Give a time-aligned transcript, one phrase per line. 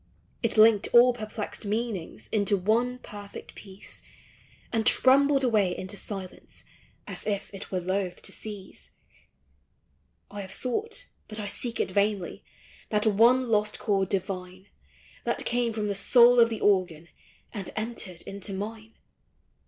[0.41, 4.01] It linked all perplexed meanings Into one perfect peace,
[4.73, 6.63] And trembled away into silence,
[7.05, 8.93] As if it were loath to cease.
[10.31, 12.43] I have sought, but I seek it vainly,
[12.89, 14.69] That one lost chord divine, MEMORY.
[15.23, 17.07] 307 That came from the soul of the organ,
[17.53, 18.95] And entered into mine.